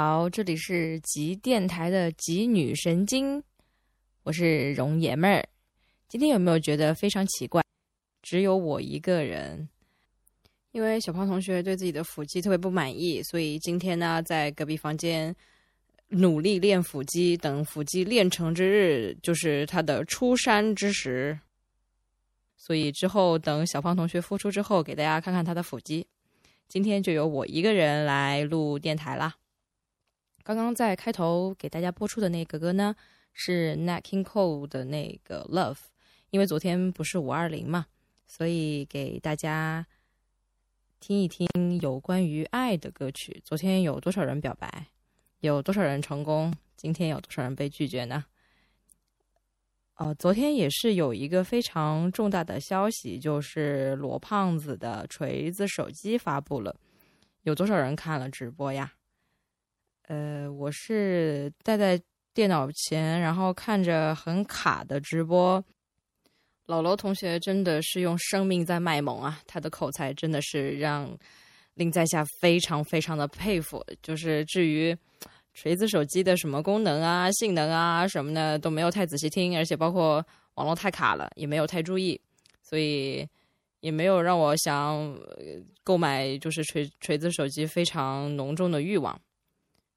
[0.00, 3.42] 好，这里是极电台的极女神经，
[4.22, 5.44] 我是容爷们儿。
[6.06, 7.64] 今天有没有觉得非常奇怪？
[8.22, 9.68] 只有我一个人，
[10.70, 15.34] 因为小胖同学对自己的腹肌特别不满意，所以今天呢，在隔壁房间
[16.06, 21.36] 努力练腹肌，等腹肌练成之日，就是他的出山之时。
[22.56, 26.06] 所以之后等小胖同学复出之后，给大家看看他的腹肌。
[26.68, 29.34] 今天就由我一个人来录电台啦。
[30.48, 32.96] 刚刚在开头给大家播出的那个歌呢，
[33.34, 35.76] 是 Nat King Cole 的那个 Love，
[36.30, 37.84] 因为昨天不是五二零嘛，
[38.26, 39.86] 所以给大家
[41.00, 41.46] 听一听
[41.82, 43.42] 有关于爱的歌曲。
[43.44, 44.86] 昨天有多少人表白？
[45.40, 46.50] 有多少人成功？
[46.78, 48.24] 今天有多少人被拒绝呢？
[49.96, 56.74] 哦，昨天也是有一个非常重大的消息，就是罗胖子的锤子手机发布了。
[57.42, 58.94] 有多少人看了直播呀？
[60.08, 62.00] 呃，我是待在
[62.32, 65.62] 电脑前，然后看着很卡的直播。
[66.64, 69.38] 老罗同学真的是用生命在卖萌啊！
[69.46, 71.14] 他的口才真的是让
[71.74, 73.84] 令在下非常非常的佩服。
[74.02, 74.96] 就是至于
[75.52, 82.18] 锤子手机的什么功能啊、性能啊什么的都没有太仔细听，而且包括网络太卡了也没有太注意，
[82.62, 83.28] 所以
[83.80, 85.18] 也没有让我想
[85.84, 89.18] 购买就是锤锤子手机非常浓重的欲望。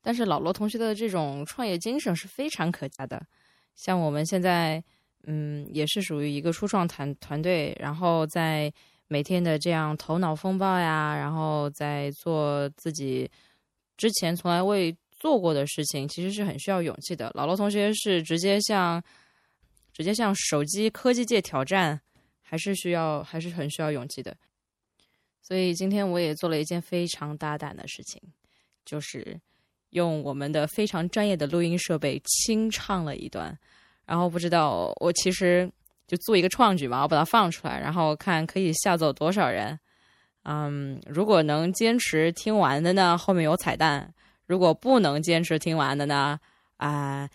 [0.00, 3.20] 但是老罗同学的这种创业精神是非常可嘉的，
[3.74, 4.82] 像我们现在，
[5.24, 8.72] 嗯，也是属于一个初创团团队，然后在
[9.08, 13.28] 每天的这样头脑风暴呀，然后在做自己
[13.96, 17.30] 之前从来未做过的事情，其实是很需要勇气的。
[17.34, 19.02] 老罗同学是直接向
[19.92, 22.00] 直接向手机科技界挑战，
[22.40, 24.34] 还是需要还是很需要勇气的。
[25.42, 28.22] 所以今天我也做了一件非常大胆的事情，
[28.84, 29.38] 就是。
[29.90, 33.56] 用我们的非常专业的录音设备清唱了一段，
[34.04, 35.70] 然后不知道我其实
[36.06, 39.78] 就做一个创举嘛，我把它放出来，然后看可以吓走多少人。
[40.44, 44.12] 嗯，如果能坚持听完的呢，后面有彩蛋；
[44.46, 46.38] 如果不能坚持听完的呢，
[46.76, 47.28] 啊，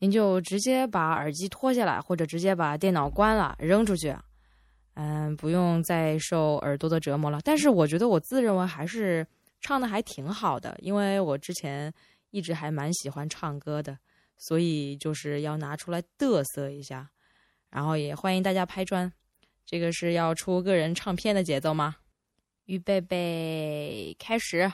[0.00, 4.14] 您就直接把耳机脱下来，或者直接把电脑关了扔出去。
[4.94, 7.40] 嗯，不用再受耳朵的折磨了。
[7.44, 9.24] 但是我觉得我自认为还是。
[9.64, 11.90] 唱的还挺好的，因为我之前
[12.32, 13.98] 一直还蛮喜欢唱歌的，
[14.36, 17.08] 所以就是要拿出来嘚瑟一下，
[17.70, 19.10] 然后也欢迎大家拍砖。
[19.64, 21.96] 这个是要出个人唱片的节奏吗？
[22.66, 24.70] 预备备，开始。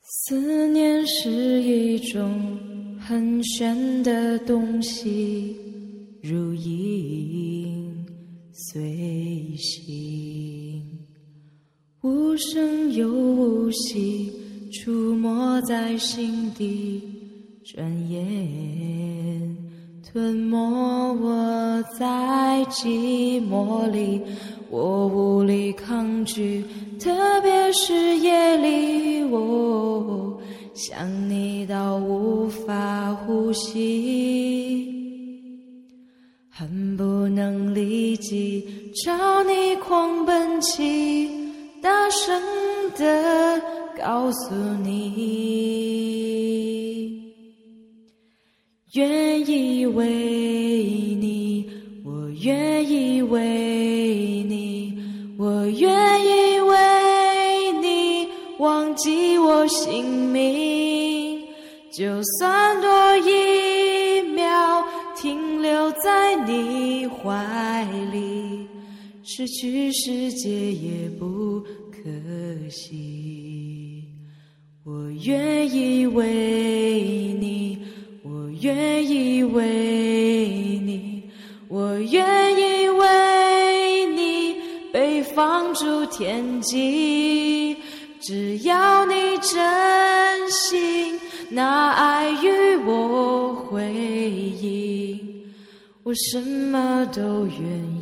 [0.00, 1.30] 思念是
[1.60, 5.60] 一种很玄的东西，
[6.22, 8.06] 如影
[8.50, 10.99] 随形。
[12.02, 14.32] 无声又无息，
[14.72, 17.02] 出没在心底，
[17.62, 19.54] 转眼
[20.10, 20.56] 吞没
[21.20, 24.22] 我在寂寞里，
[24.70, 26.64] 我无力抗拒，
[26.98, 30.40] 特别是夜里，我
[30.72, 34.88] 想你到无法呼吸，
[36.48, 38.66] 恨不能立即
[39.04, 41.39] 朝你狂奔起。
[41.82, 42.42] 大声
[42.96, 43.60] 的
[43.96, 44.54] 告诉
[44.84, 45.00] 你，
[48.92, 51.66] 愿意为你，
[52.04, 54.94] 我愿意为你，
[55.38, 58.28] 我愿意为你
[58.58, 61.40] 忘记我姓名。
[61.90, 64.84] 就算多一秒
[65.16, 67.34] 停留在你怀，
[69.40, 72.10] 失去世界也不可
[72.68, 74.04] 惜。
[74.84, 77.78] 我愿意为你，
[78.22, 81.22] 我愿意为你，
[81.68, 84.56] 我愿意为你
[84.92, 87.78] 被放逐天际。
[88.20, 93.90] 只要你真心拿爱与我回
[94.60, 95.18] 应，
[96.02, 97.56] 我什么都愿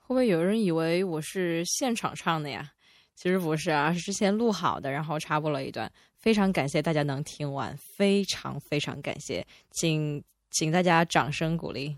[0.00, 2.68] 会不会有人以为我是现场唱的呀？
[3.14, 5.88] 其实不是啊，是之前录好的，然后插播了一段。
[6.16, 10.20] 非常感谢大家能听完，非常非常感谢，请
[10.50, 11.96] 请大家掌声鼓励。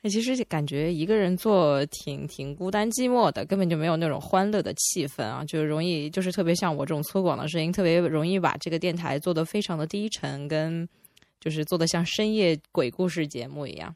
[0.00, 10.88] 那其实感觉一个人做挺挺孤单寂寞的，根本就没有那种欢乐的气氛啊，就容易就是特别像我这种粗犷的声音，特别容易把这个电台做得非常的低沉，跟
[11.40, 13.94] 就是做的像深夜鬼故事节目一样。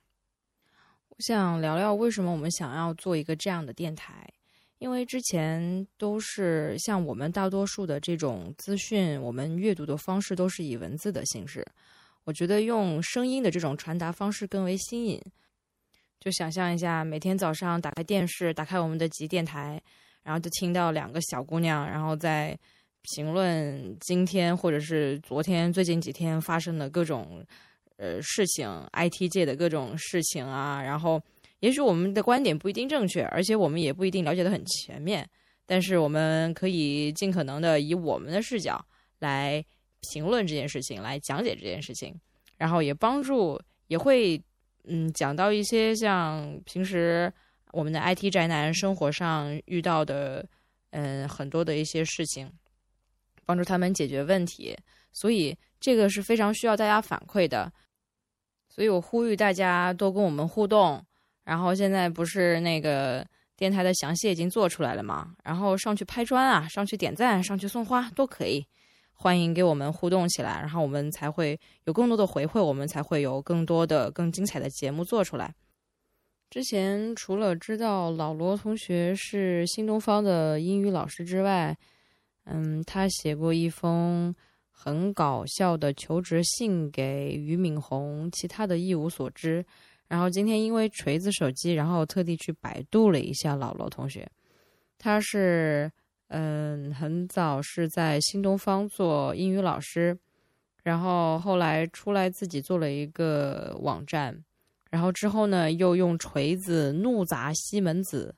[1.08, 4.28] 我想聊聊为什么我们想要做一个这样的电台。
[4.78, 11.64] 因为之前都是像我们大多数的这种资讯，我们阅读的方式都是以文字的形式。
[12.24, 15.22] 我觉得用声音的这种传达方式更为新颖。
[16.22, 19.82] 就想象一下，每天早上打开电视，打开我们的集电台，
[20.22, 22.56] 然后就听到两个小姑娘，然后在
[23.02, 27.44] 评论今天或者是昨天、最近几天发生的各种
[27.96, 31.20] 呃事情，IT 界的各种事情啊，然后。
[31.60, 35.24] 也许我们的观点不一定正确，而且我们也不一定了解的很全面，
[35.64, 38.84] 但是我们可以尽可能的以我们的视角
[39.20, 39.64] 来
[40.10, 42.12] 评论这件事情，来讲解这件事情，
[42.56, 44.42] 然后也帮助，也会
[44.84, 47.32] 嗯讲到一些像平时
[47.72, 50.46] 我们的 IT 宅男生活上遇到的
[50.90, 52.50] 嗯很多的一些事情，
[53.44, 54.76] 帮助他们解决问题，
[55.12, 57.72] 所以这个是非常需要大家反馈的，
[58.68, 61.04] 所以我呼吁大家多跟我们互动。
[61.44, 63.26] 然后现在不是那个
[63.56, 65.34] 电台的详细已经做出来了吗？
[65.42, 68.64] 然后上去拍砖啊，上去点赞，上去送花都可以，
[69.22, 75.54] 欢迎给我们互动起来，然后我们才会有更多的回馈，我们才会有更多的更精彩的节目做出来。
[76.50, 81.78] 之前除了知道老罗同学是新东方的英语老师之外，
[82.46, 84.34] 嗯，他写过一封
[84.72, 89.64] 很搞笑的求职信给俞敏洪，其他的一无所知。
[90.08, 94.28] 然后今天因为锤子手机，然后特地去百度了一下老罗同学，
[94.98, 95.88] 他是
[96.34, 100.18] 嗯很早是在新东方做英语老师，
[100.82, 104.42] 然后后来出来自己做了一个网站，
[104.90, 108.34] 然后之后呢又用锤子怒砸西门子，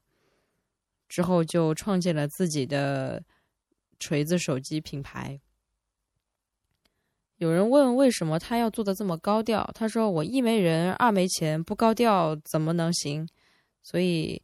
[1.09, 3.23] 之后就创建了自己的
[4.01, 5.41] 锤子手机品牌。
[7.37, 9.71] 有人问为什么他要做的这么高调？
[9.75, 13.29] 他说：“我一没人，二没钱，不高调怎么能行？”
[13.83, 14.41] 所以，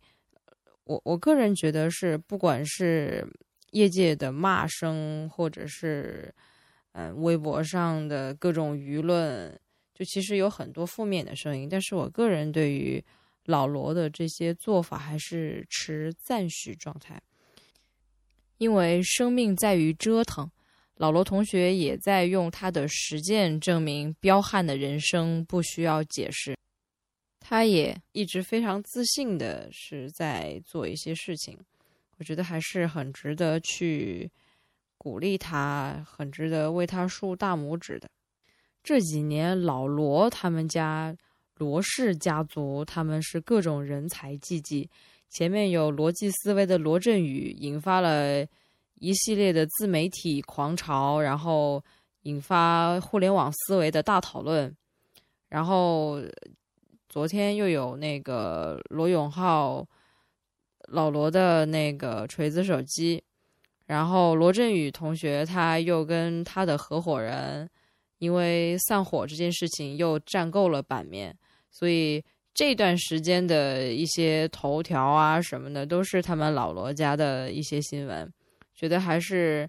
[0.91, 3.25] 我我个人觉得是，不管是
[3.71, 6.35] 业界的骂声，或者是
[6.95, 9.57] 嗯微博上的各种舆论，
[9.95, 11.69] 就其实有很多负面的声音。
[11.71, 13.00] 但是我个人对于
[13.45, 17.23] 老罗的这些做法还是持赞许状态，
[18.59, 20.50] 因为生命在于折腾。
[20.97, 26.57] 老罗同学也在用他的实践证明，彪悍的人生不需要解释。
[27.50, 31.59] 他也一直非常自信的是在做一些事情，
[32.16, 34.30] 我觉得还是很值得去
[34.97, 38.09] 鼓励他，很值得为他竖大拇指的。
[38.85, 41.12] 这几年，老罗他们家
[41.57, 44.88] 罗氏家族，他们是各种人才济济，
[45.28, 48.47] 前面有逻辑思维的罗振宇，引发了。
[49.00, 51.83] 一系列的自媒体狂潮，然后
[52.25, 54.73] 引发互联网思维的大讨论。
[55.49, 56.21] 然后
[57.11, 59.85] 昨天又有那个罗永浩、
[60.87, 63.21] 老罗的那个锤子手机，
[63.85, 67.69] 然后罗振宇同学他又跟他的合伙人
[68.19, 71.37] 因为散伙这件事情又占够了版面，
[71.73, 72.25] 所以
[72.55, 78.33] 这段时间的一些头条啊什么的，都是他们老罗家的一些新闻。
[78.73, 79.69] 觉得还是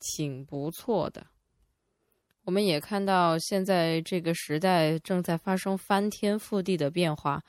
[0.00, 1.26] 挺不错的。
[2.46, 7.42] 我们也看到，现在这个时代正在发生翻天覆地的变化，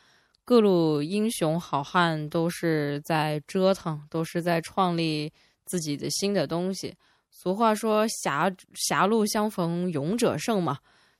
[0.44, 5.32] 各路英雄好汉都是在折腾，都是在创立
[5.66, 6.96] 自己的新的东西。
[7.30, 10.80] 俗话说：“狭狭路相逢勇者胜”嘛，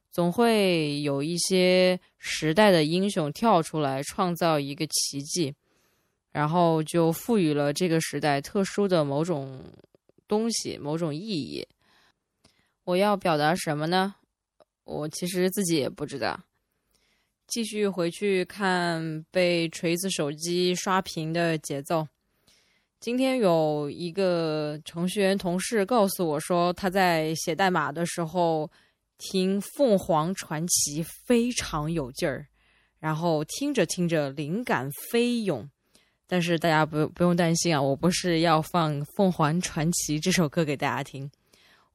[0.10, 5.54] 总会有一些时代的英雄跳出来，创造一个奇迹，
[6.32, 9.64] 然后就赋予了这个时代特殊的某种
[10.28, 11.64] 东西、某种意义。
[12.88, 14.16] 我要表达什么呢？
[14.86, 16.40] 我其实自己也不知道。
[17.46, 22.08] 继续回去看被锤子手机刷屏的节奏。
[23.02, 28.72] 今天有一个程序员同事告诉我说，他在写代码的时候
[29.18, 32.48] 听凤凰传奇非常有劲儿，
[33.00, 35.70] 然后听着听着灵感飞涌。
[36.26, 41.30] 但是大家不不用担心啊，我不是要放凤凰传奇这首歌给大家听，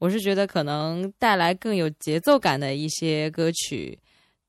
[0.02, 3.97] 我是觉得可能带来更有节奏感的一些歌曲。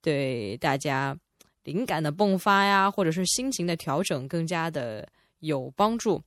[0.02, 1.16] 对大家
[1.64, 5.08] 灵感的迸发呀，或者是心情的调整更加的
[5.42, 6.20] 有帮助，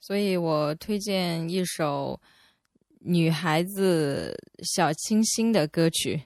[0.00, 2.20] 所以我推荐一首
[2.98, 6.20] 女孩子小清新的歌曲，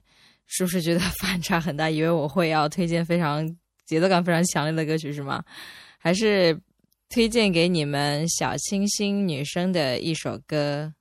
[0.47, 1.91] 是不是觉得 反差很大？
[1.91, 3.47] 以为我会要推荐非常
[3.85, 5.45] 节奏感非常强烈的歌曲是吗？
[5.99, 6.59] 还是
[7.11, 10.95] 推荐给你们小清新女生的一首歌？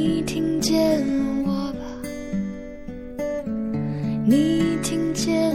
[0.00, 1.04] 你听见
[1.44, 1.80] 我吧？
[4.24, 5.47] 你听见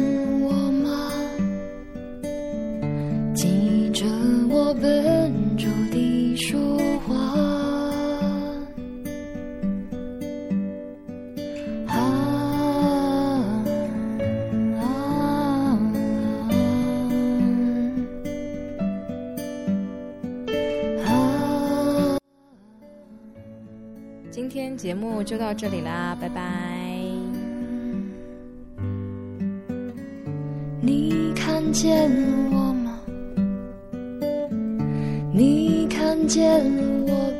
[25.13, 26.41] 目就到这里啦，拜拜。
[30.82, 32.10] 你看见
[32.51, 33.00] 我吗？
[35.32, 36.43] 你看见
[37.05, 37.33] 我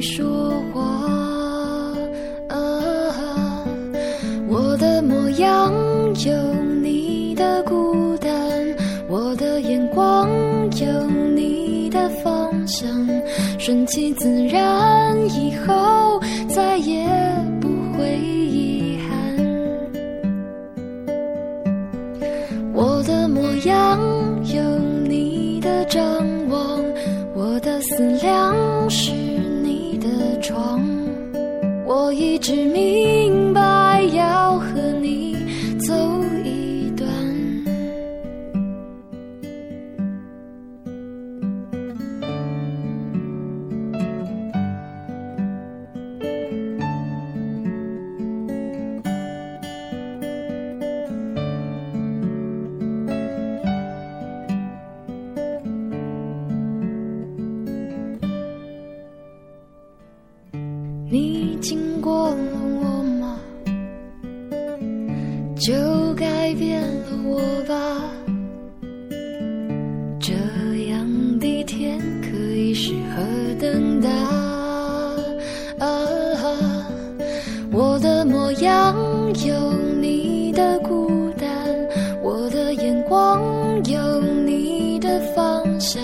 [0.00, 0.82] 说话。
[2.48, 3.64] 啊
[4.48, 5.72] 我的模样
[6.24, 6.32] 有
[6.82, 8.32] 你的孤单，
[9.08, 10.28] 我的眼光
[10.76, 12.88] 有你的方向，
[13.58, 17.06] 顺其自然，以后再也
[17.60, 19.36] 不会遗憾。
[22.72, 23.40] 我的模。
[23.66, 23.98] 样
[24.54, 24.62] 有
[25.06, 26.02] 你的张
[26.48, 26.82] 望，
[27.34, 29.12] 我的思量是，
[31.92, 33.19] 我一直迷
[61.12, 62.36] 你经过了
[62.80, 63.40] 我吗？
[65.56, 65.74] 就
[66.14, 68.00] 改变了我吧。
[70.20, 70.32] 这
[70.88, 71.04] 样
[71.40, 73.22] 的天可以适合
[73.58, 74.08] 等待。
[75.80, 76.06] 啊
[77.72, 78.94] 我的模样
[79.44, 81.48] 有你的孤单，
[82.22, 83.42] 我的眼光
[83.86, 86.00] 有你的方向，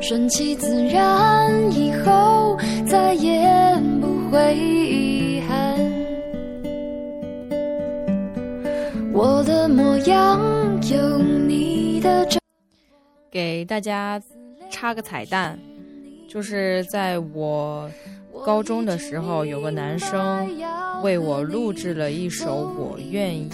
[0.00, 1.50] 顺其自然，
[13.30, 14.20] 给大家
[14.70, 15.58] 插个彩蛋，
[16.28, 17.90] 就是在我
[18.44, 20.48] 高中的时候，有个男生
[21.02, 23.50] 为我录制了一首《我愿意》，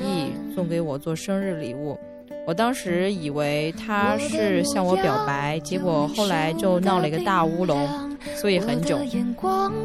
[0.54, 1.98] 送给我做生日礼物。
[2.46, 7.88] 我当时以为他是向我表白，结果后来就闹了一个大乌龙。
[8.36, 8.98] 所以很久。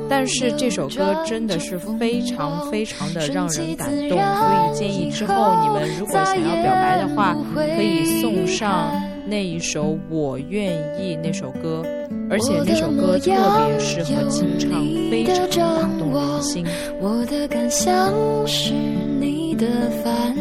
[0.10, 8.92] 但是这首歌真的是非常非常的让人感动，所以建议之后你们如果想要表白的话，可以送上
[9.30, 11.86] 那一首《我愿意》那首歌，
[12.32, 14.72] 而且那首歌特别适合清唱，
[15.12, 16.66] 非常打动人心。
[17.00, 18.12] 我的感想
[18.48, 18.74] 是
[19.20, 19.68] 你的
[20.04, 20.36] 烦，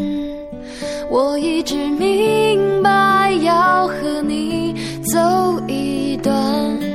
[1.11, 4.75] 我一直明白要和你
[5.13, 5.21] 走
[5.69, 6.88] 一段。